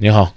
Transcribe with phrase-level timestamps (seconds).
[0.00, 0.32] 你好，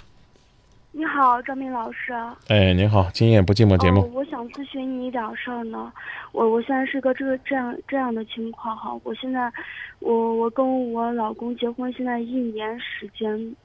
[0.92, 2.12] 你好，张明老师。
[2.48, 4.02] 哎，你好，今夜不寂寞节目。
[4.02, 5.94] 哦，我想咨询你一点事儿呢。
[6.32, 9.00] 我我现在是个这个这样这样的情况哈。
[9.04, 9.54] 我现在，
[10.00, 13.56] 我我跟我老公结婚现在一年时间，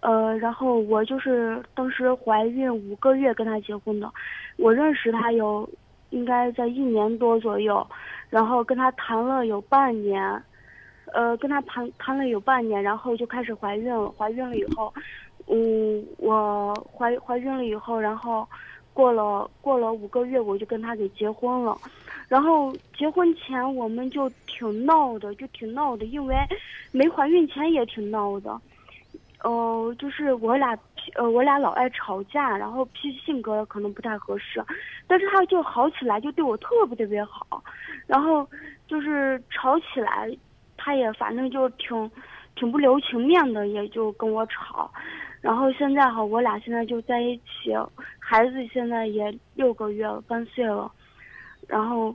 [0.00, 4.10] 呃，然后我就是当时怀孕五个月跟他结婚的。
[4.56, 5.68] 我认识他有
[6.08, 7.86] 应该在一年多左右，
[8.30, 10.42] 然后跟他谈了有半年。
[11.14, 14.10] 呃，跟他谈谈了有半年，然后就开始怀孕了。
[14.18, 14.92] 怀孕了以后，
[15.46, 18.46] 嗯，我怀怀孕了以后，然后
[18.92, 21.78] 过了过了五个月，我就跟他给结婚了。
[22.28, 26.34] 然后结婚前我们就挺闹的，就挺闹的，因为
[26.90, 28.60] 没怀孕前也挺闹的。
[29.44, 30.76] 呃，就是我俩
[31.14, 34.64] 呃我俩老爱吵架，然后脾气性格可能不太合适，
[35.06, 37.62] 但是他就好起来，就对我特别特别好。
[38.06, 38.48] 然后
[38.88, 40.30] 就是吵起来。
[40.78, 42.08] 他也反正就挺，
[42.54, 44.88] 挺不留情面的，也就跟我吵。
[45.46, 47.70] 然后现在哈，我俩现在就在一起，
[48.18, 50.90] 孩子现在也六个月了，半岁了。
[51.68, 52.12] 然后，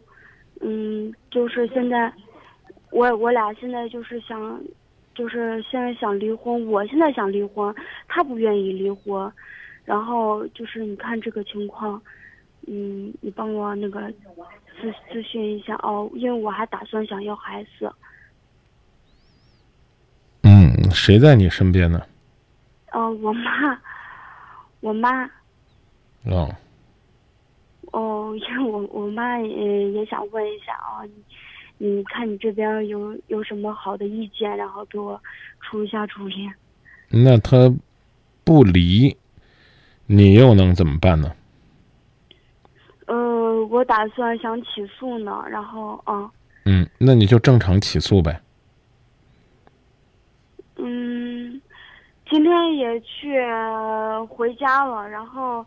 [0.59, 2.11] 嗯，就是现在，
[2.91, 4.61] 我我俩现在就是想，
[5.15, 6.67] 就是现在想离婚。
[6.67, 7.73] 我现在想离婚，
[8.05, 9.31] 他不愿意离婚。
[9.85, 12.01] 然后就是你看这个情况，
[12.67, 14.01] 嗯，你帮我那个
[14.81, 17.89] 咨咨询一下哦，因为我还打算想要孩子。
[20.43, 22.05] 嗯谁在你身边呢？
[22.91, 23.81] 哦，我妈，
[24.81, 25.25] 我妈。
[26.25, 26.53] 哦。
[27.91, 31.03] 哦，因为我我妈也也想问一下啊，
[31.77, 35.21] 你你看你这边有有什么好的意见，然后给我
[35.61, 36.49] 出一下主意。
[37.09, 37.73] 那他
[38.43, 39.17] 不离，
[40.05, 41.35] 你又能怎么办呢？
[43.07, 46.31] 呃，我打算想起诉呢，然后啊。
[46.65, 48.39] 嗯，那你就正常起诉呗。
[50.77, 51.61] 嗯，
[52.31, 53.43] 今天也去
[54.29, 55.65] 回家了，然后，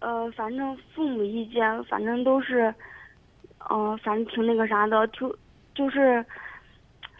[0.00, 2.74] 呃，反正父母意见，反正都是，
[3.68, 5.36] 嗯，反正挺那个啥的，就
[5.74, 6.24] 就是，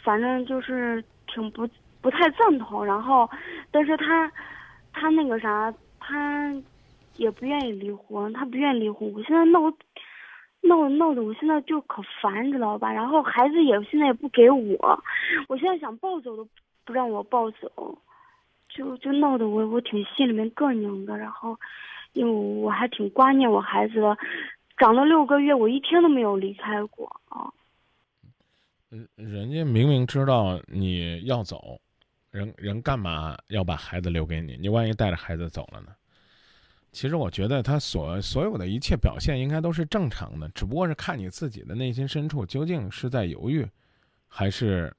[0.03, 1.69] 反正就是挺不
[2.00, 2.83] 不太赞同。
[2.83, 3.28] 然后，
[3.71, 4.33] 但是他
[4.94, 6.50] 他那个啥，他
[7.17, 9.12] 也不愿意离婚，他不愿意离婚。
[9.12, 9.61] 我现在闹。
[10.65, 12.93] 闹闹的，我现在就可烦，知道吧？
[12.93, 15.03] 然后孩子也现在也不给我，
[15.49, 16.47] 我现在想抱走都
[16.84, 17.98] 不让我抱走，
[18.69, 21.16] 就就闹得我我挺心里面膈应的。
[21.16, 21.59] 然后，
[22.12, 24.16] 因为我还挺挂念我孩子的，
[24.76, 27.53] 长了六个月，我一天都没有离开过啊。
[28.88, 31.81] 人人家明明知道你要走，
[32.31, 34.56] 人人干嘛要把孩子留给你？
[34.56, 35.88] 你万一带着孩子走了呢？
[36.91, 43.66] 其实我觉得他所所有的一切表现应该都是正常的，只不过是看你自己的内心深处究竟是在犹豫，
[44.28, 44.94] 还是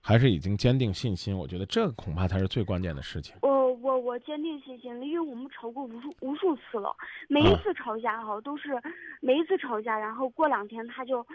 [0.00, 1.36] 还是已经坚定信心。
[1.36, 3.36] 我觉得这个恐怕才是最关键的事情。
[3.42, 6.94] 我我我坚定信心了，因为我们吵过无数无数次了，
[7.28, 8.80] 每一次吵架哈都是
[9.20, 11.26] 每一次吵架，然后过两天他就。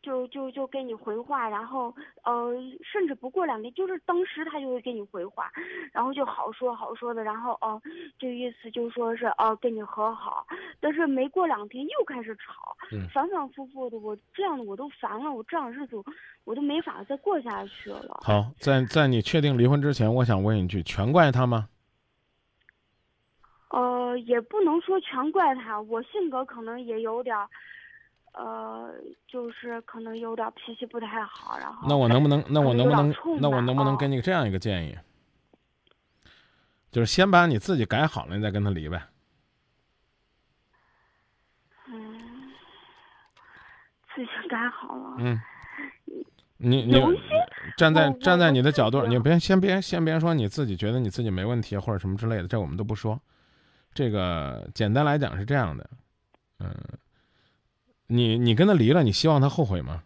[0.00, 5.50] 就就就给你回话，然后呃，甚至不过两天，就是当时他就会给你回话，
[5.92, 7.82] 然后就好说好说的，然后哦，
[8.18, 10.46] 就意思就说是哦跟你和好，
[10.80, 12.76] 但是没过两天又开始吵，
[13.12, 15.96] 反反复复的，我这样的我都烦了，我这样日子
[16.44, 18.20] 我都没法再过下去了。
[18.24, 21.68] 好，在在你确定离婚之前，我想问一句，全怪他吗？
[23.70, 27.36] 呃，也不能说全怪他，我性格可能也有点。
[28.38, 28.94] 呃，
[29.26, 34.96] 就是可能有点脾气不太好，然后那我能不能，那我能不能，那我能不能给你这样一个建议？
[36.92, 39.02] 就是先把你自己改好了，你再跟他离呗。
[41.88, 42.52] 嗯，
[44.14, 45.16] 自己改好了。
[45.18, 45.40] 嗯，
[46.58, 47.02] 你你
[47.76, 53.20] 站在站在你的角度，你别先别先别说你自己觉得你自己没问题或者什么之类的，这我们都不说。
[53.92, 55.90] 这个简单来讲是这样的，
[56.60, 56.72] 嗯。
[58.08, 60.02] 你你跟他离了，你希望他后悔吗？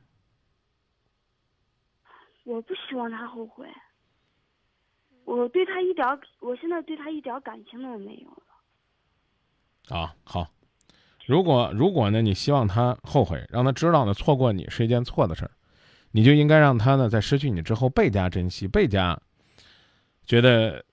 [2.45, 3.67] 我不希望他后悔。
[5.25, 6.07] 我对他一点，
[6.41, 9.97] 我现在对他一点感情都没有了。
[9.97, 10.51] 啊，好。
[11.25, 15.53] 如果如果呢，你希望他后悔，让他知道呢，错过你是一件错的事儿，
[16.11, 19.23] 你就应该让他呢，在失去你之后倍加珍惜，倍加
[20.27, 20.85] 觉得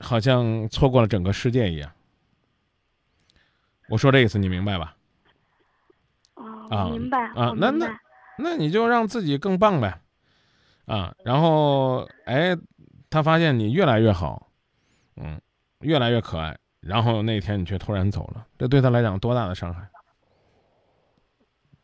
[0.00, 1.90] 好像错过了整个世界一样。
[3.88, 4.95] 我说这意思，你明白吧？
[6.70, 7.98] 啊，明白啊，那那
[8.38, 10.00] 那你就让自己更棒呗，
[10.86, 12.56] 啊，然后哎，
[13.10, 14.48] 他发现你越来越好，
[15.16, 15.40] 嗯，
[15.80, 19.88] 越来越可爱，然后那天你却突然走了，这对他来讲多大的伤害？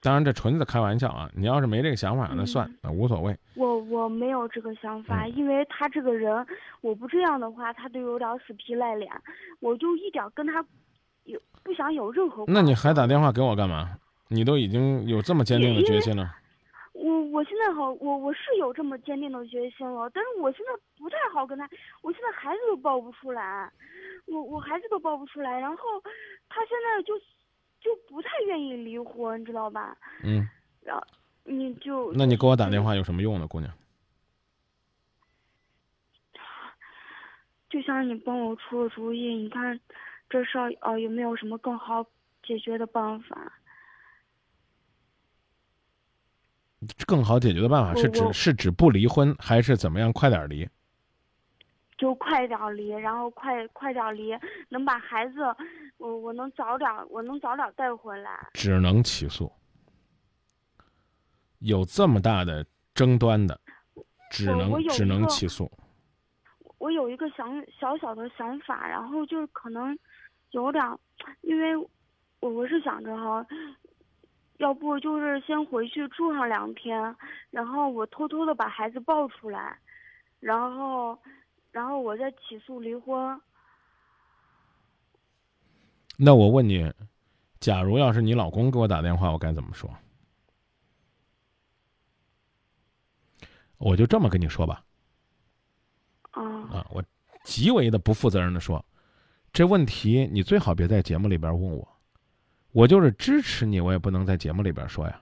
[0.05, 3.39] 当然这纯子开玩笑啊，你要是没这个想法，那算，那无所谓。
[3.55, 6.45] 我我没有这个想法，嗯因为他这个人，
[6.81, 9.09] 我不这样的话，他都有点死皮赖脸，
[9.61, 10.55] 我就一点跟他
[11.23, 12.45] 有不想有任何。
[12.49, 13.97] 那你还打电话给我干嘛？
[14.33, 16.35] 你都已经有这么坚定的决心了。
[16.93, 21.69] 我我现在好，我我是有这么坚定的决心了，但是我现在不太好跟他，
[22.03, 23.71] 我现在孩子都抱不出来，
[24.27, 26.01] 我我孩子都抱不出来，然后
[26.49, 27.19] 他现在就
[27.81, 29.97] 就不太愿意离婚，你知道吧？
[30.23, 30.49] 嗯，
[30.83, 31.03] 然后
[31.45, 33.73] 你就那你给我打电话有什么用呢，姑娘？
[37.71, 39.81] 就想你帮我出个主意，你看
[40.29, 42.07] 这事儿呃有没有什么更好
[42.43, 43.53] 解决的办法？
[47.07, 50.69] 更好解决的办法是指是指不离婚，还是怎么样快点离？
[51.99, 54.37] 就快点儿离，然后快快点儿离，
[54.69, 55.35] 能把孩子，
[55.99, 58.49] 我我能早点儿，我能早点带回来。
[58.55, 59.53] 只能起诉。
[61.61, 63.61] 有这么大的争端的，
[64.33, 65.71] 只能只能起诉。
[66.79, 69.97] 我有一个想小小的想法，然后就是可能
[70.51, 70.99] 有点儿，
[71.43, 71.77] 因为
[72.41, 73.47] 我我是想着哈，
[74.63, 77.17] 要不就是先回去住上两天，
[77.51, 79.77] 然后我偷偷的把孩子抱出来，
[80.39, 81.19] 然后
[81.73, 83.41] 然后我再起诉离婚。
[86.17, 86.93] 那我问你，
[87.59, 89.91] 假如要是你老公给我打电话，我该怎么说？
[93.79, 94.85] 我就这么跟你说吧，
[96.31, 97.03] 啊啊，我
[97.43, 98.85] 极为的不负责任的说，
[99.53, 101.92] 这问题你最好别在节目里边问我，
[102.73, 105.21] 我就是支持你，我也不能在节目里边说呀。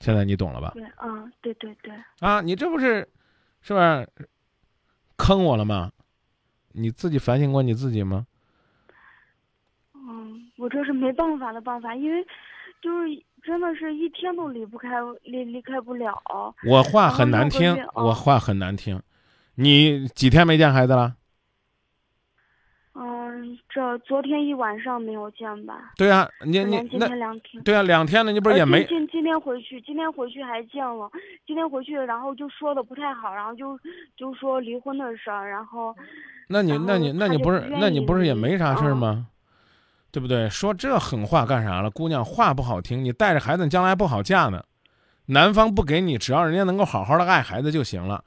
[0.00, 0.72] 现在你懂了吧？
[0.74, 3.08] 对，啊，对对对，啊，你这不是，
[3.62, 4.08] 是不是
[5.16, 5.92] 坑我了吗？
[6.72, 8.26] 你自己反省过你自己吗？
[9.94, 12.22] 嗯，我这是没办法的办法，因为
[12.82, 14.90] 就是真的是一天都离不开
[15.22, 16.22] 离离开不了。
[16.68, 19.02] 我话很难听我话很难听。
[19.54, 21.16] 你几天没见孩子了？
[23.76, 25.92] 嗯，这昨天一晚上没有见吧？
[25.96, 27.62] 对啊，你你今那天两天。
[27.62, 31.10] 对啊，两天了，你不是呃也没今今今天回去，今天回去还见了，
[31.46, 33.78] 今天回去然后就说的不太好，然后就
[34.16, 35.94] 就说离婚的事儿，然后
[36.48, 39.26] 那你那你那你不是那你不是也没啥事儿嗯吗？
[40.10, 40.48] 对不对？
[40.48, 41.90] 说这狠话干啥了？
[41.90, 44.62] 姑娘话不好听，你带着孩子将来不好嫁呢。
[45.26, 48.24] 男方不给你，只要人家能够好好的爱孩子就行了。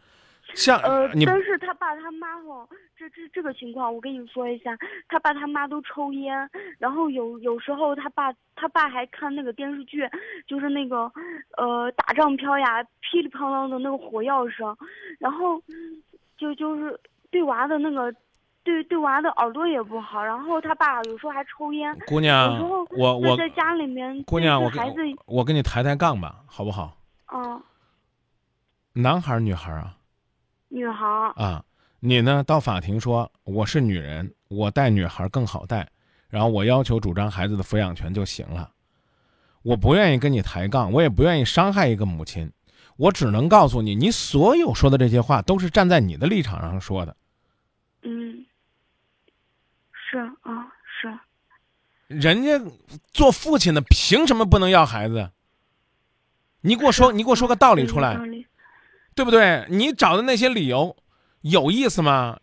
[0.53, 1.48] 像呃，你但是他
[1.79, 4.77] 爸他妈哈，这这这个情况我跟你说一下，
[5.07, 10.07] 他爸他妈都抽烟，然后有有时候他爸他爸还看那个电视剧，
[10.45, 11.11] 就是那个
[11.57, 14.75] 呃打仗飘呀，噼里啪啦的那个火药声，
[15.17, 15.59] 然后
[16.37, 16.99] 就就是
[17.31, 18.13] 对娃的那个。
[18.61, 22.59] 对对娃的耳朵也不好，然后他爸有时候还抽烟，姑娘
[22.91, 26.91] 我我在在家里面姑娘，我孩子，我跟你抬抬杠吧，好不好？
[27.33, 27.59] 嗯，
[28.93, 29.95] 男孩儿女孩儿啊？
[30.67, 31.63] 女孩儿，啊，
[32.01, 35.89] 你呢到法庭说我是女人，我带女孩更好带，
[36.29, 38.71] 然后我要求主张孩子的抚养权就行了。
[39.63, 42.49] 我不愿意跟你抬杠，我也不愿意伤害一个母亲，
[42.95, 47.15] 我只能告诉你，你所有说的这些话都是站在你的立场上说的。
[48.03, 48.45] 嗯，
[49.91, 51.19] 是啊，是，
[52.07, 52.57] 人家
[53.11, 55.31] 做父亲的凭什么不能要孩子？
[56.61, 58.17] 你给我说， 你给我说个道理出来
[59.13, 59.65] 对不对？
[59.69, 60.95] 你找的那些理由
[61.41, 62.37] 有意思吗？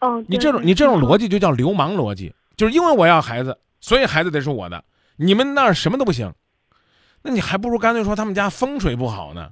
[0.00, 4.84] 哦，你这种你这种嗯逻辑就叫流氓逻辑，就是因为我要孩子，所以孩子得是我的。
[5.16, 6.32] 你们那儿什么都不行，
[7.22, 9.50] 那你还不如干脆说他们家风水不好呢，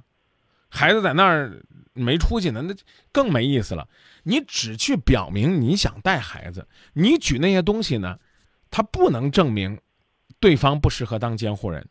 [0.69, 2.75] 孩子在那儿没出息呢，那
[3.11, 3.87] 更没意思了。
[4.23, 8.19] 你只去表明你想带孩子，你举那些东西呢，
[8.69, 9.79] 他不能证明
[10.39, 11.87] 对方不适合当监护人。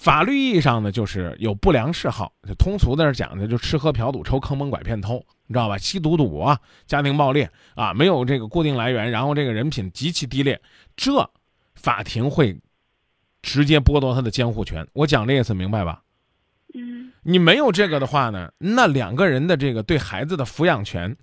[0.00, 5.76] 法律意义上呢，就是有不良嗜好，就通俗的讲呢，就吃喝嫖赌抽坑蒙拐骗偷，你知道吧？
[5.76, 10.58] 吸毒赌博、家庭暴力啊，没有这个固定来源，然后这个人品极其低劣，
[10.96, 11.30] 这
[11.74, 12.58] 法庭会
[13.42, 14.88] 直接剥夺他的监护权。
[14.94, 16.02] 我讲这意思明白吧？
[16.72, 21.14] 嗯你没有这个的话呢，那两个人的这个对孩子的抚养权，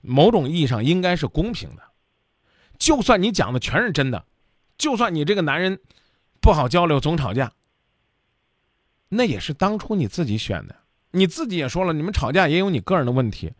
[0.00, 1.82] 某种意义上应该是公平的。
[2.78, 4.24] 就算你讲的全是真的，
[4.76, 5.78] 就算你这个男人
[6.40, 7.52] 不好交流，总吵架，
[9.14, 10.76] 那也是当初你自己选的。
[11.12, 13.52] 你自己也说了，你们吵架也有你个人的问题，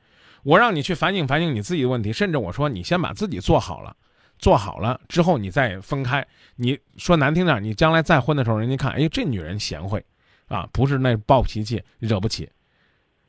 [0.42, 3.96] 我让你去反省反省你自己的问题，甚至我说你先把自己做好了，
[4.38, 6.26] 做好了之后你再分开。
[6.56, 10.04] 你说难听点，你将来再婚的时候，人家看，哎，这女人贤惠。
[10.46, 12.48] 啊，不是那暴脾气，惹不起，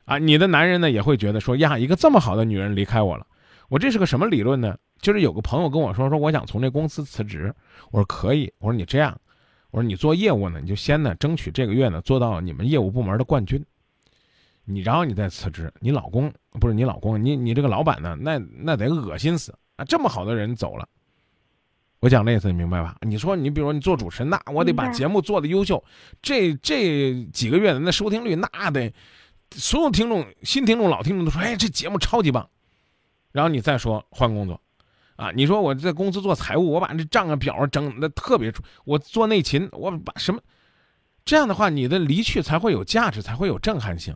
[0.04, 3.26] 啊，你的男人呢也会觉得说呀，一个这么好的女人离开我了，
[3.70, 4.78] 我这是个什么理论呢？
[5.00, 7.56] 就是有个朋友跟我说，说我想从这公司辞职，
[7.92, 9.18] 我说可以，我说你这样，
[9.76, 13.62] 我说你做业务呢，你就先呢争取这个月呢做到你们业务部门的冠军，
[14.64, 19.84] 你然后你再辞职，你老公不是你老公，你你这个老板呢，那那得恶心死啊！
[19.84, 20.88] 这么好的人走了，
[22.00, 22.96] 我讲的意思你明白吧？
[23.02, 25.84] 你说你比如说你做主持，那我得把节目做的优秀，
[26.22, 28.94] 这这几个月的那收听率那得
[29.52, 32.50] 所有听众新听众老听众都说，哎，这节目超级棒。
[33.34, 34.62] 然后你再说换工作，
[35.16, 40.42] 啊，你说我在公司做财务，我把这账啊表啊整的特别出，我做内勤，我把什么，
[41.24, 44.16] 这样的话，你的离去才会有价值，才会有震撼性。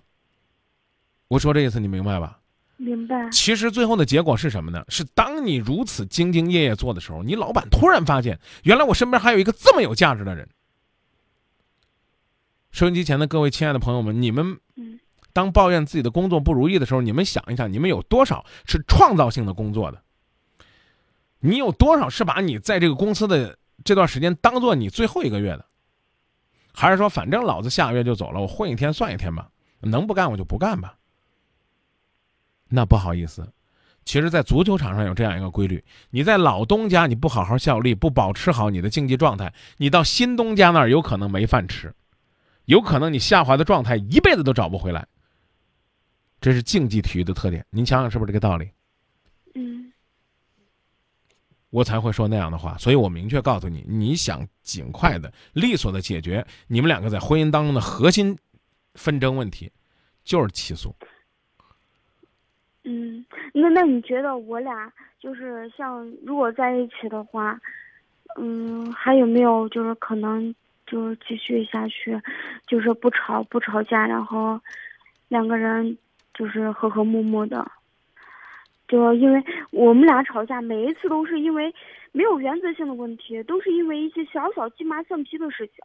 [1.29, 2.39] 我说这意思你明白吧？
[2.77, 3.29] 明白。
[3.29, 4.83] 其实最后的结果是什么呢？
[4.89, 10.47] 是当你如此兢兢业业做的时候，你老板突然发现，原来我身边还有一个这么有价值的人。
[12.71, 14.99] 收音机前的各位亲爱的朋友们，你们嗯
[15.33, 20.01] 当抱怨自己的工作不如意的时候，你们想一想，你们有多少是创造性的工作的？
[21.39, 25.65] 你有多少是把你在这个公司的这段时间当做你最后一个月的？
[26.73, 29.49] 还是说，反正老子下个月就走了，我混一天算一天吧，
[29.81, 30.95] 能不干我就不干吧？
[32.69, 33.51] 那不好意思，
[34.05, 41.93] 其实，在足球场上有这样一个规律：你在老东家你不好好效力，不保持好你的竞技状态，你到新东家那儿有可能没饭吃，
[42.65, 45.07] 有可能你下滑的状态一辈子都找不回来。
[46.39, 48.69] 这是竞技体育的特点，您想想是不是这个道理？
[51.69, 52.77] 我才会说那样的话。
[52.77, 58.37] 所以我明确告诉你，你想尽快的、利索的解决你们两个在婚姻当中的核心
[58.95, 59.71] 纷争问题，
[60.23, 60.95] 就是起诉。
[62.83, 63.23] 嗯，
[63.53, 67.59] 那那你觉得我俩就是像如果在一起的话，
[68.37, 70.53] 嗯，还有没有就是可能
[70.87, 72.19] 就是继续下去，
[72.65, 74.59] 就是不吵不吵架，然后
[75.27, 75.97] 两个人
[76.33, 77.69] 就是和和睦睦的。
[78.89, 79.41] 就因为
[79.71, 81.73] 我们俩吵架，每一次都是因为
[82.11, 85.75] 没有原则性的问题，都是因为一些小小鸡毛蒜皮的事情，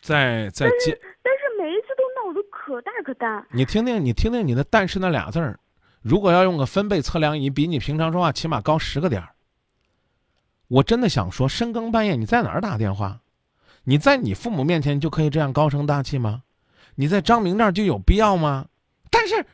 [0.00, 3.46] 在在接，但是每一次都闹得可大可大。
[3.52, 5.60] 你听听，你听听你的“但是”那俩字儿，
[6.00, 9.28] 如果要用个分贝测量仪，比你平常说话起码高十个点儿。
[10.68, 13.20] 我真的想说，深更半夜你在哪儿打电话？
[13.84, 16.44] 你在你父母面前就可以这样高声大气吗？
[16.94, 18.68] 你在张明那儿就有必要吗？
[19.10, 19.44] 但是，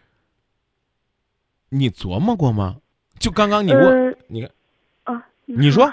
[1.70, 2.76] 你琢磨过吗？
[3.18, 4.50] 就刚刚你问，呃你看，
[5.04, 5.84] 啊，你说，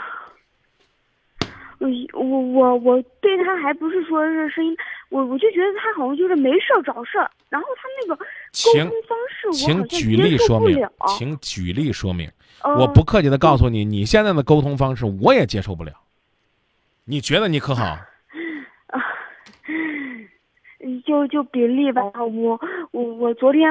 [1.79, 4.75] 我我我我对他还不是说是声音，
[5.09, 12.27] 我我就觉得他好像就是没事儿找事儿，然后他那个沟请通方式我举例说明请举例说明。
[12.61, 15.93] 呃我不客气的告诉你，你现在的沟通方式我也接受不了。
[17.03, 17.97] 你觉得你可好？
[21.05, 22.59] 就就比例吧，我
[22.91, 23.69] 我我昨天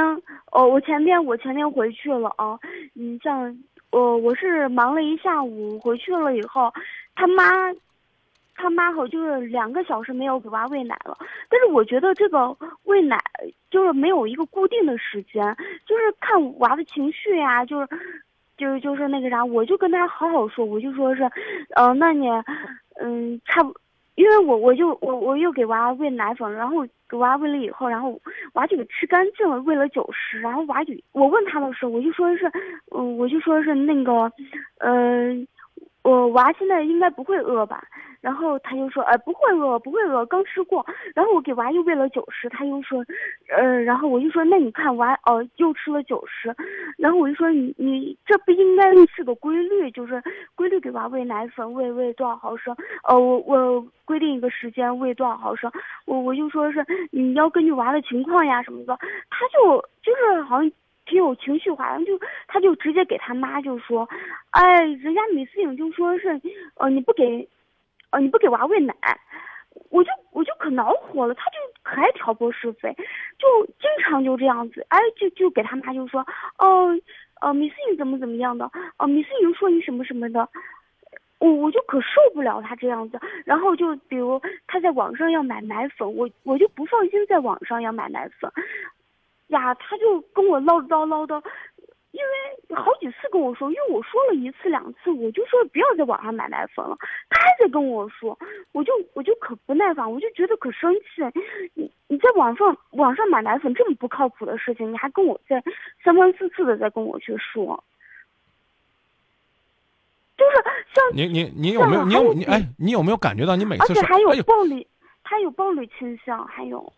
[0.50, 2.58] 哦，我前天我前天回去了啊，
[2.92, 3.56] 你像
[3.90, 6.72] 我我是忙了一下午，回去了以后，
[7.14, 7.44] 他妈
[8.56, 11.16] 他妈好就是两个小时没有给娃喂奶了，
[11.48, 13.16] 但是我觉得这个喂奶
[13.70, 15.56] 就是没有一个固定的时间，
[15.86, 17.88] 就是看娃的情绪呀、就是
[18.56, 21.22] 就是就是那个啥，我就跟他好好说，我就说是，
[21.76, 22.28] 呃，那你
[23.00, 23.72] 嗯差不。
[24.16, 28.20] 因为我我就我我又给娃喂奶粉，然后给娃喂了以后，然后
[28.52, 32.50] 娃就给吃干净了，喂了九十，然后娃就我问他的时候，我就说是，
[32.94, 34.30] 嗯、我就说是那个，
[34.78, 35.46] 嗯，
[36.02, 37.82] 我娃现在应该不会饿吧？
[38.24, 40.82] 然后他就说，哎，不会饿，不会饿，刚吃过。
[41.14, 43.04] 然后我给娃又喂了九十，他又说，
[43.54, 46.56] 呃，然后我就说，那你看娃哦、又吃了九十，
[46.96, 50.22] 然后我就说你你这不应该是个规律，就是
[50.54, 52.74] 规律给娃喂奶粉，喂喂多少毫升，
[53.06, 55.70] 呃，我我规定一个时间喂多少毫升，
[56.06, 58.96] 我我就说是你要根据娃的情况呀什么的，
[59.28, 60.72] 他就就是好像
[61.04, 64.08] 挺有情绪化，然后就他就直接给他妈就说，
[64.48, 66.40] 哎，人家米思颖就说是，
[66.78, 67.46] 呃，你不给，
[68.14, 68.94] 呃，你不给娃喂奶，
[69.90, 72.94] 我就我就可恼火了，他就可爱挑拨是非，
[73.38, 76.24] 就经常就这样子，哎，就就给他妈就说，
[76.58, 76.96] 哦，
[77.40, 80.48] 呃，米思颖怎么怎么样的，哦、米思颖说你什么什么的。
[81.40, 88.50] 我我就可受不了他这样子，然后就比如他在网上要买奶粉，我我就不放心在网上要买奶粉，
[89.48, 91.42] 呀，他就跟我唠叨唠叨，
[92.14, 96.96] 因为好几次跟我说，因为我说了一次两次，我就说不要在网上买奶粉了，
[97.28, 98.38] 他还在跟我说，
[98.70, 101.22] 我就我就可不耐烦，我就觉得可生气，
[101.74, 105.60] 你你在网上网上买奶粉这么不靠谱的事情，你还跟我在
[106.04, 107.82] 三番四次的在跟我去说。
[110.36, 110.56] 就是
[110.94, 114.86] 像你你你有没有你有你哎你有没有感觉到你每次而且还有暴力，
[115.24, 116.92] 他有暴力倾向，还有，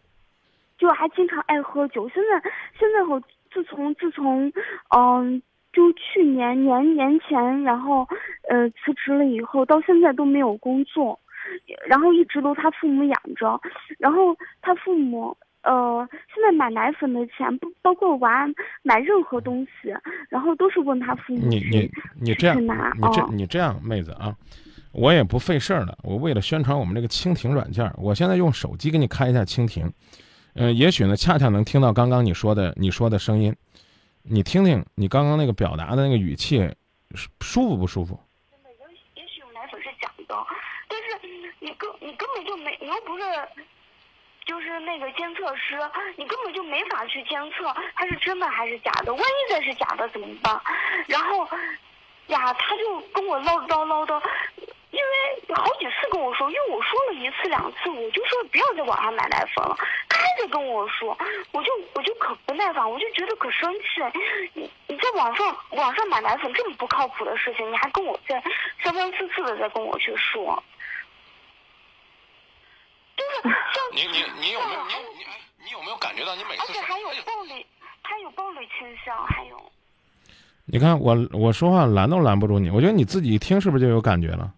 [0.76, 2.06] 就还经常爱喝酒。
[2.10, 3.22] 现在现在我
[3.56, 4.52] 自从自从
[4.94, 5.40] 嗯，
[5.72, 8.06] 就去年年年前，然后
[8.50, 11.18] 呃辞职了以后，到现在都没有工作，
[11.88, 13.58] 然后一直都他父母养着，
[13.98, 18.46] 然后他父母呃，现在买奶粉的钱不包括娃
[18.82, 19.94] 买任何东西，
[20.28, 24.36] 然后都是问他父母你你你这样，拿你这哦你这样，妹子啊，
[24.92, 25.96] 我也不费事儿了。
[26.02, 29.90] 我为了宣传我们这个蜻蜓软件，我现在用手机给你开一下蜻蜓，
[30.56, 33.54] 呃，也许呢，恰恰能听到刚刚你说的你说的声音，
[34.22, 36.58] 你听听你刚刚那个表达的那个语气，
[37.14, 38.18] 舒舒服不舒服？
[39.14, 40.46] 也许有奶粉是假的，
[40.88, 41.28] 但是
[41.60, 43.24] 你根你根本就没，你又不是
[44.46, 45.78] 就是那个监测师，
[46.16, 49.12] 你根本就没法去监测它是真的还是假的。
[49.12, 50.58] 万一再是假的怎么办？
[51.06, 51.46] 然后
[52.28, 54.22] 呀，他就跟我唠叨唠叨，
[54.90, 59.76] 因为好几次跟我说，因为我说了一次两次，我就说不要在网上买奶粉了，
[60.08, 61.16] 他还在跟我说，
[61.52, 64.00] 我就我就可不耐烦，我就觉得可生气。
[64.54, 68.42] 你你在网上网上买奶粉这么不靠谱的事情，你还跟我在
[68.82, 70.62] 三番四次的在跟我去说，
[73.16, 73.52] 就是像
[73.92, 77.66] 你你你有没有你你哎你有没有感觉到你每次而且还有暴力，
[78.02, 79.72] 他有暴力倾向，还有。
[80.64, 84.52] 你看我我说话拦都拦不住你，我觉得你自己一听是不是就有感觉了？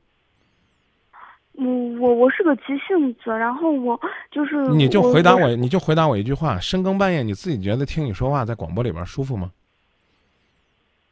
[1.59, 1.65] 我
[1.99, 4.01] 我我是个急性子，然后我
[4.31, 9.51] 就是你就回答我我，你就回答我一句话：深更半夜你自己觉得听你说话在广播里边舒服吗？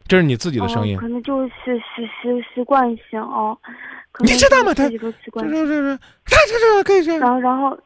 [0.06, 3.58] 这是你自己的声音哦，，可能就是习习习惯性哦。
[4.20, 7.20] 你知道吗他自己这惯这这这，他这这可以这样。
[7.20, 7.76] 然后然后，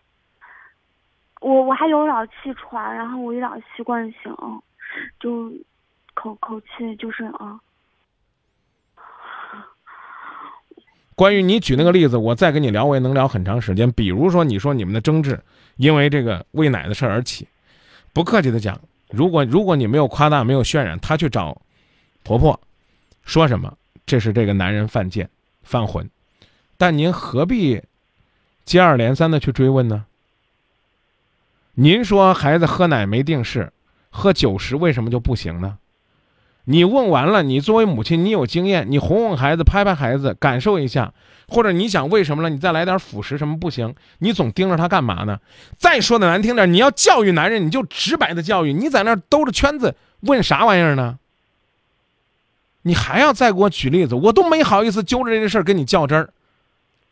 [1.41, 4.63] 我我还有点气喘，然后我有点习惯性哦，
[5.19, 5.51] 就
[6.13, 7.59] 口口气就是啊。
[11.21, 13.93] 关于你举那个例子，我再跟你聊，我也能聊很长时间。
[13.93, 15.39] 比如说，你说你们的争执
[15.77, 17.47] 因为这个喂奶的事而起，
[18.15, 21.61] 不客气的讲，如果如果你没有夸大，没有渲染，他去找
[22.23, 22.59] 婆婆
[23.23, 25.29] 说什么，这是这个男人犯贱、
[25.63, 26.09] 犯浑，
[26.79, 27.83] 但您何必
[28.65, 30.07] 接二连三的去追问呢？
[31.75, 33.71] 您说孩子喝奶没定式，
[34.09, 35.77] 喝酒时为什么就不行呢？
[36.71, 41.13] 你问完了，你作为母亲，你有经验，你哄哄孩子，拍拍孩子，感受一下，
[41.49, 43.93] 或者你想为什么了，你再来点辅食，什么不行？
[44.21, 45.41] 你总盯着他干嘛呢？
[45.77, 51.19] 再说的难听点，你要教育男人，你就直白的教育，你在那兜着圈子问啥玩意儿呢？
[52.83, 56.31] 你还要再给我举例子，我都没好意思揪着这个事儿跟你较真儿。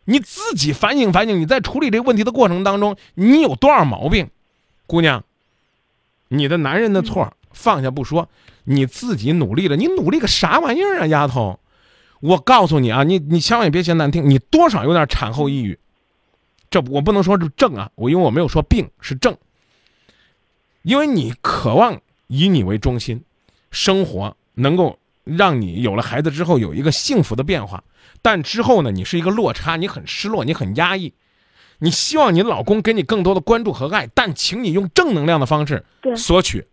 [0.05, 4.31] 你自己反省反省，你在处理这个问题的过程当中，你有多少毛病？
[4.87, 5.25] 姑娘，
[6.29, 8.29] 你的男人的错放下不说，
[8.71, 11.59] 你自己努力了，你努力个啥玩意儿啊，丫头！
[12.21, 15.79] 我告诉你啊，你你千万也别嫌难听，你多少有点产后抑郁。
[16.69, 19.35] 这我不能说是症啊，我因为我没有说病是症，
[20.83, 23.23] 因为你渴望以你为中心，
[23.71, 27.83] 生活能够让你有了孩子之后有一个幸福的变化，
[28.21, 31.15] 但之后呢，你是一个落差，你很失落，你很压抑，
[31.79, 35.83] 你希望你老公给你更多的关注和爱，但请你用正能量的方式
[36.17, 36.67] 索取，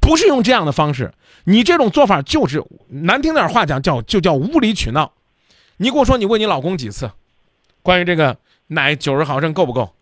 [0.00, 1.12] 不是用这样的方式。
[1.44, 5.12] 你这种做法就是难听点话讲叫就叫无理取闹。
[5.76, 7.10] 你给我说你问你老公几次，
[7.82, 8.36] 关于这个
[8.68, 9.92] 奶九十毫升够不够？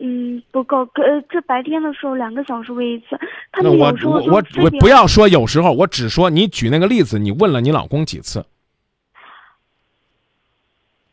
[0.00, 3.18] 嗯，不够，呃，这白天的时候两个小时喂一次，
[3.50, 8.46] 他那我们有时候我我我不要说有时候，我只说你举那个例子，你问了你老公几次？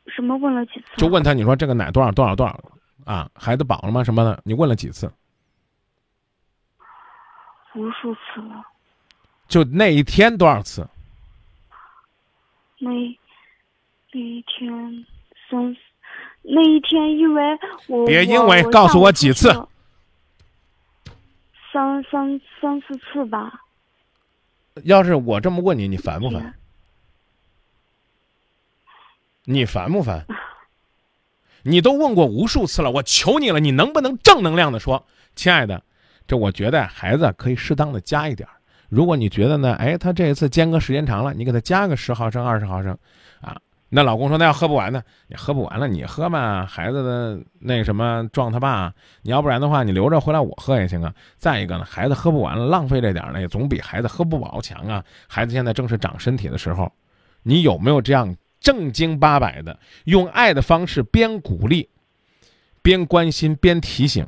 [0.05, 0.85] 什么问了几次？
[0.97, 2.63] 就问他，你说这个奶多少多少多少
[3.05, 3.27] 啊？
[3.33, 4.03] 孩子饱了吗？
[4.03, 4.39] 什么的？
[4.43, 5.11] 你问了几次？
[7.75, 8.65] 无数次了。
[9.47, 10.87] 就那一天多少次？
[12.79, 12.89] 那
[14.11, 15.05] 那一天
[15.49, 15.77] 三，
[16.41, 17.43] 那一天因为
[17.87, 19.49] 我别因为告诉我几次
[21.71, 23.61] 三三三四次吧。
[24.83, 26.53] 要是我这么问你，你烦不烦？
[29.43, 30.25] 你烦不烦？
[31.63, 35.83] 你都问过无数次了，我求你了，你能不能正能量的说，亲爱的，
[36.27, 38.53] 这我觉得孩子可以适当的加一点儿
[38.89, 42.95] 如果你觉得呢，哎，他这一次间隔时间长了，你给他加个十毫升、二十毫升，
[43.41, 43.57] 啊，
[43.89, 51.13] 那老公说那要喝不完呢，你喝不完了你喝嘛，孩子的那什么撞他爸，你要不然的话你留着回来我喝也行啊。
[51.37, 55.03] 再一个呢，孩子喝不完了，浪费这点呢，也总比孩子喝不饱强啊。
[55.27, 56.91] 孩子现在正是长身体的时候，
[57.41, 61.89] 你有没有这样正经八百的用爱的方式边鼓励，
[62.83, 64.25] 边关心边提醒？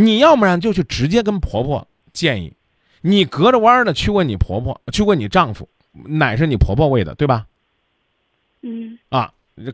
[0.00, 2.52] 你要不然就去直接跟婆婆建议，
[3.00, 7.46] 你隔着弯儿的去问你婆婆，去问你丈夫，奶是你婆婆喂的，对吧？
[8.62, 9.32] 嗯啊，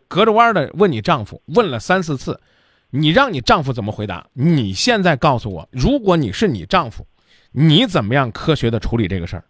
[0.08, 2.40] 隔着弯儿的问你丈夫，问了三四次，
[2.88, 4.26] 你让你丈夫怎么回答？
[4.32, 7.06] 你现在告诉我，如果你是你丈夫，
[7.52, 9.44] 你怎么样科学的处理这个事儿？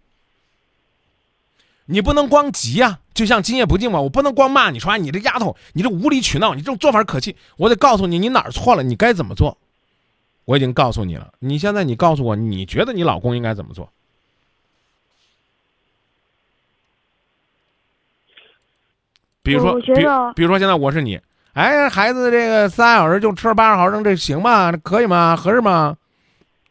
[1.86, 7.36] 你不能光急呀、就像今夜不寂寞，我不能光骂你说哎，你这丫头，你这无理取闹，你这种做法可气。
[7.56, 9.56] 我得告诉你，你哪儿错了，你该怎么做。
[10.44, 13.90] 我已经告诉你了，你现在你告诉我，你觉得你老公应该怎么做？
[19.42, 19.92] 比如说，比
[20.36, 21.20] 比如说现在我是你，
[21.52, 24.72] 哎，孩子这个三小时就吃八十毫升，这行吗？
[24.72, 25.36] 这可以吗？
[25.36, 25.96] 合适吗？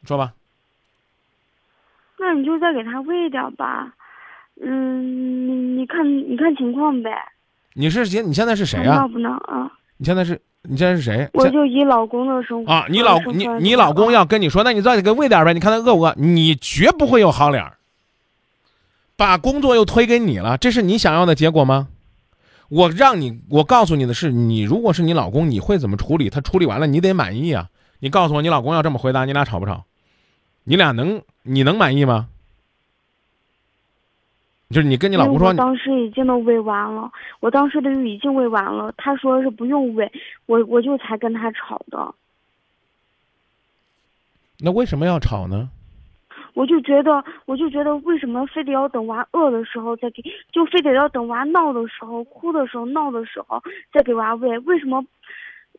[0.05, 0.33] 说吧。
[2.17, 3.93] 那你就再给他喂点儿吧。
[4.61, 7.11] 嗯，你你看你看情况呗。
[7.73, 9.71] 你是现你现在是谁看呀、闹不闹啊？
[9.97, 11.29] 你现在是你现在是谁？
[11.33, 16.13] 我就以老公的生活啊，你老身你你老公要跟你说，那你再给喂点呗，你看他饿不饿？
[16.17, 17.77] 你绝不会有好脸儿。
[19.15, 21.89] 把工作又推给你了，这是你想要的结果吗？
[22.69, 26.29] 我让你，我告诉你的是，你如果是你老公，你会怎么处理？
[26.29, 27.67] 他处理完了，你得满意啊！
[27.99, 29.83] 你告诉我，你老公要这么回答，你俩吵不吵？
[30.63, 32.29] 你俩能你能满意吗？
[34.73, 40.11] 就是你跟你老公说我，当时已经都喂完了，我当时都已经喂完了，他说是不用喂，
[40.47, 42.13] 我我就才跟他吵的。
[44.59, 45.69] 那为什么要吵呢？
[46.53, 54.59] 我就觉得，我就觉得，为什么非得要等娃饿的时候再给，就非得要等娃闹的时候、哭的时候、闹的时候再给娃喂？
[54.59, 55.03] 为什么？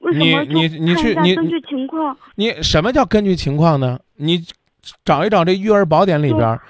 [0.01, 2.17] 为什么就你你去你根据情况？
[2.35, 4.01] 你什么叫根据情况呢？
[4.17, 4.41] 你
[5.05, 6.61] 找一找这育儿宝典里边儿，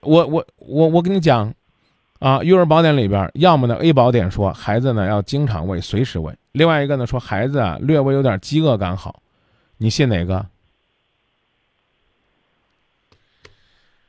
[0.00, 1.52] 我我我我跟你讲，
[2.22, 9.20] 啊，育儿宝典里边，要么呢 A 宝典说孩子呢要经常喂，随时喂；另外一个呢说孩子啊略微有点饥饿感好，
[9.76, 10.46] 你信哪个？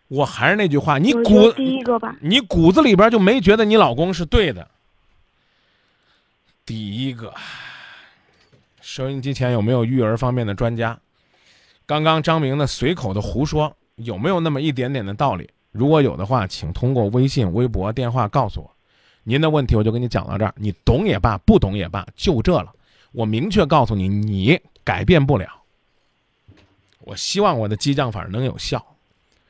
[0.09, 4.67] 我还是那句话，你骨第一个吧，你骨子里边就没觉得你老公是对的。
[6.67, 7.33] 第一个，
[8.79, 10.99] 收音机前有没有育儿方面的专家？
[11.87, 15.49] 刚刚张明呢随口的胡说，有没有那么一点点的道理？
[15.73, 18.71] 如果有的话，请通过微信、微博、电话告诉我。
[19.23, 22.71] 您的问题我就跟你讲到这儿，你懂也罢，不懂也罢，就这了。
[23.11, 25.47] 我明确告诉你，你改变不了。
[26.99, 28.85] 我希望我的激将法能有效。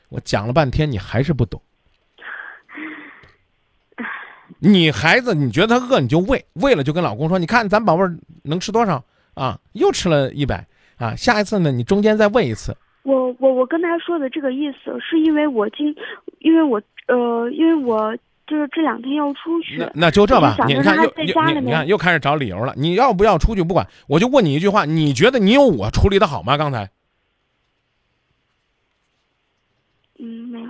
[0.10, 1.62] 我讲了半天，你还是不懂。
[4.60, 9.60] 你孩子，你觉得他饿你就喂，喂了就跟老公说，你看咱宝贝儿能吃多少啊？
[9.74, 11.16] 又吃了一百啊！
[11.16, 12.78] 下一次呢，你中间再喂一次。
[13.04, 15.96] 我我我跟他说的这个意思，是因为我今，
[16.40, 18.16] 因为我呃，因为我
[18.48, 22.74] 就是这两天要出去那，那就这吧你看你你看又开始找理由了。
[22.78, 26.56] 你要不要出去不管，我就问你一句话，你觉得你有我处理的好吗？
[26.58, 26.90] 刚才
[30.20, 30.70] 嗯，没有，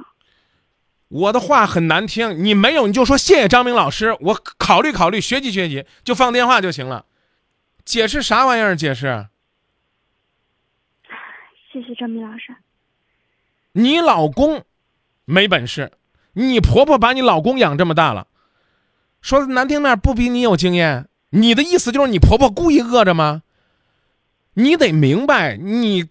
[1.10, 7.06] 我的话很难听，你没有你就说谢谢张明老师，我考虑考虑，学习学习，就放电话就行了。
[7.86, 8.76] 解释啥玩意儿？
[8.76, 9.28] 解释？
[11.74, 12.56] 谢谢张明老师。
[13.72, 14.64] 你老公
[15.26, 15.92] 没本事，
[16.34, 18.28] 你婆婆把你老公养这么大了，
[19.22, 21.10] 说难听点不比你有经验。
[21.32, 23.42] 你的意思就是你婆婆故意饿着吗？
[24.54, 26.06] 你得明白，你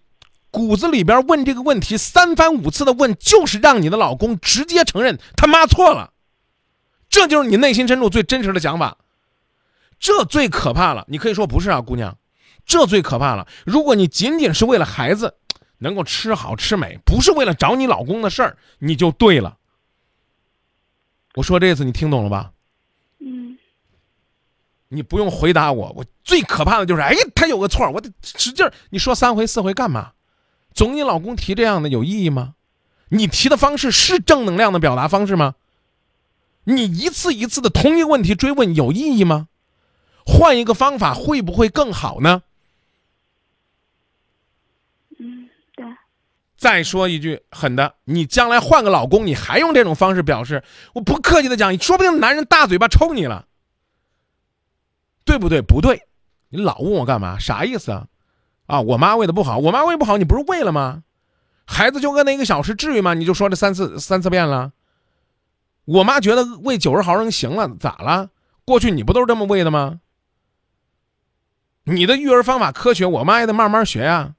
[0.51, 6.11] 骨子里边问这个问题三番五次的问，就是让你的老公直接承认他妈错了，
[7.07, 8.97] 这就是你内心深处最真实的想法。
[9.97, 11.05] 这最可怕了。
[11.07, 12.17] 你可以说不是啊，姑娘，
[12.65, 13.47] 这最可怕了。
[13.65, 15.35] 如果你仅仅是为了孩子，
[15.83, 19.57] 能够吃好吃美，不是为了找你老公的事儿，你就对了。
[21.35, 22.53] 我说这次你听懂了吧？
[23.19, 23.57] 嗯，
[24.87, 28.73] 你不用回答我，我最可怕的就是，哎，他有个错，我得使劲儿。
[28.89, 30.13] 你说三回四回干嘛？
[30.73, 32.55] 总你老公提这样的有意义吗？
[33.09, 35.55] 你提的方式是正能量的表达方式吗？
[36.63, 39.49] 你一次一次的同一个问题追问有意义吗？
[40.25, 42.43] 换一个方法会不会更好呢？
[45.19, 45.85] 嗯，对，
[46.63, 50.63] 再说一句狠的，你将来换个老公，你还用这种方式表示？
[50.93, 53.47] 我不客气的讲，说不定男人大嘴巴抽你了，
[55.25, 55.61] 对不对？
[55.61, 56.03] 不对，
[56.47, 57.37] 你老问我干嘛？
[57.37, 58.07] 啥意思啊？
[58.67, 61.03] 啊，我妈喂的不好，我妈喂不好，你不是喂了吗？
[61.65, 63.13] 孩子就饿那一个小时，至于吗？
[63.13, 64.71] 你就说这三次三次遍了。
[65.83, 68.29] 我妈觉得喂九十毫升行了，咋了？
[68.63, 69.99] 过去你不都是这么喂的吗？
[71.83, 74.35] 你的育儿方法科学，我妈也得慢慢学呀、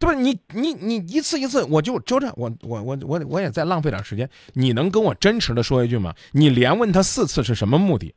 [0.00, 0.14] 对吧？
[0.20, 4.28] 你你你一次一次，我就就这，我我我我我也再浪费点时间。
[4.52, 6.14] 你能跟我真实的说一句吗？
[6.32, 8.14] 你连问他四次是什么目的？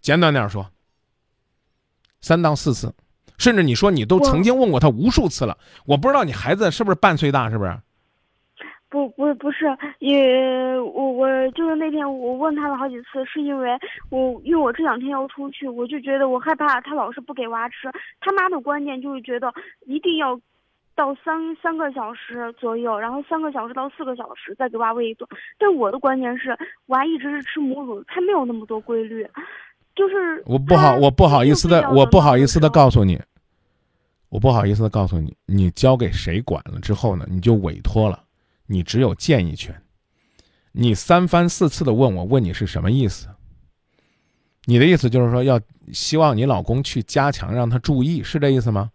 [0.00, 0.66] 简短点说，
[2.20, 2.94] 三到四次，
[3.38, 5.58] 甚至你说你都曾经问过他无数次了。
[5.84, 7.76] 我不知道你孩子是不是半岁大，是不是？
[8.88, 9.66] 不不不是，
[9.98, 13.70] 也我我就是那天我问他了好几次，是因为
[14.10, 19.52] 我因为我这两天要出去，我就觉得我害怕他老是不给娃吃，他妈的观念就是觉得
[19.86, 20.40] 一定要
[20.96, 25.28] 到三三个小时左右，然后三个小时到四个小时再给娃喂一顿。
[25.58, 29.28] 但我的观点是，娃一直是吃母乳，他没有那么多规律，
[29.94, 33.20] 就是我不好，我不好意思的，我不好意思的告诉你，
[34.30, 38.24] 我不好意思的告诉你，你交给谁管了之后呢，你就委托了，
[38.66, 39.80] 你只有建议权。
[40.72, 43.28] 你三番四次的问我，问你是什么意思？
[44.64, 45.60] 你的意思就是说，要
[45.92, 48.90] 希望你老公去加强，让他注意，是这意思吗？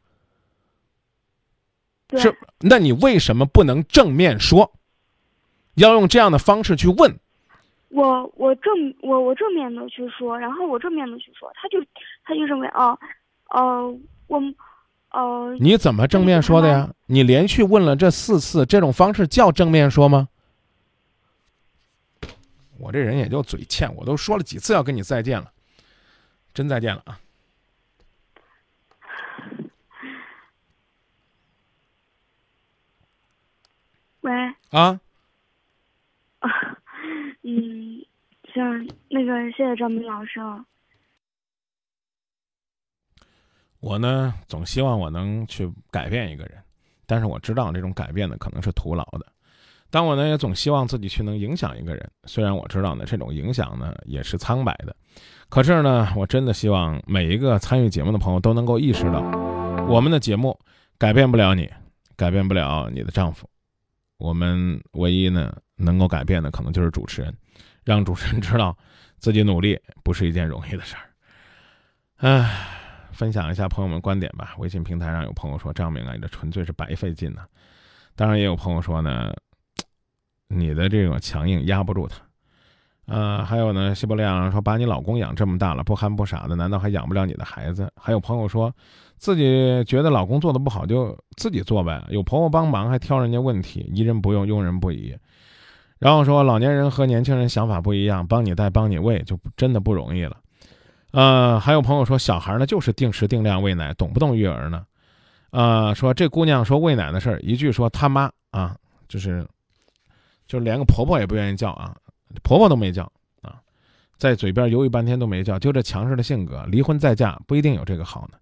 [2.17, 4.71] 是，那你为什么不能正面说？
[5.75, 7.17] 要用这样的方式去问？
[7.89, 11.81] 我我正我我正面的去说，然后我正面的去说，他就
[12.23, 12.97] 他就认为啊，
[13.49, 14.41] 呃，我
[15.11, 16.89] 呃，你怎么正面说的呀？
[17.05, 20.27] 你连续问了这四次，这种方式叫正面说吗？
[22.79, 25.51] 我这人也就嘴欠，我都说了几次要跟你再见了，
[26.53, 27.19] 真再见了啊！
[34.21, 34.31] 喂。
[34.71, 34.99] 啊。
[36.39, 36.49] 啊，
[37.43, 38.03] 嗯，
[38.53, 40.39] 行，那个谢谢张明老师。
[43.79, 46.57] 我呢，总希望我能去改变一个人，
[47.05, 49.25] 但是我知道这种改变呢，可能是徒劳的。
[49.89, 54.95] 但我呢也总希望自己去能影响一个人，虽然我知道呢这种影响呢也是苍白的，
[55.49, 59.19] 可是呢我真的希望每一个参与节目的朋友都能够意识到，
[59.89, 60.57] 我们的节目
[60.97, 61.69] 改变不了你，
[62.15, 63.49] 改变不了你的丈夫，
[64.21, 67.35] 我们唯一呢能够改变的可能就是主持人，
[67.83, 68.77] 让主持人知道
[69.17, 71.09] 自己努力不是一件容易的事儿。
[72.17, 74.55] 唉，分享一下朋友们观点吧。
[74.59, 77.45] 微信平台上有朋友说张明啊，你这纯粹是白费劲呢。
[78.15, 79.33] 当然也有朋友说呢。
[80.53, 82.17] 你的这种强硬压不住他，
[83.07, 87.91] 呃，还有呢，西伯利亚说把你老公养这么大了，不憨不傻的，难道还养不了你的孩子？
[87.95, 88.73] 还有朋友说
[89.17, 95.13] 自己觉得老公做的不好就自己做呗，有婆婆帮忙还挑人家问题，疑人不用，用人不疑。
[95.99, 100.37] 然后说老年人和年轻人想法不一样，帮你带帮你喂就真的不容易了。
[101.11, 104.85] 呃，还有朋友说小孩呢就是定时定量喂奶，懂不懂育儿呢？
[105.49, 108.77] 呃，说这姑娘说喂奶的事儿，一句说他妈啊，
[109.09, 109.45] 就是。
[110.47, 111.95] 就连个婆婆也不愿意叫啊，
[112.43, 113.03] 婆婆都没叫
[113.41, 113.61] 啊，
[114.17, 118.37] 在嘴边犹豫半天都没叫，就这强势的性格，离婚再嫁不一定有这个好呢。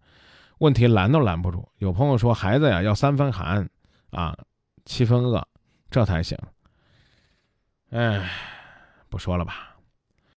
[0.59, 1.67] 问题拦都拦不住。
[1.77, 3.69] 有朋友说孩子呀要三分寒
[4.11, 4.37] 啊，
[4.85, 5.45] 七分饿，
[5.89, 6.37] 这才行。
[7.91, 8.29] 哎，
[9.09, 9.68] 不说了吧。